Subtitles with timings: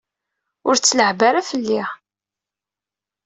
[0.67, 1.81] Ur tt-leɛɛeb ara fell-i!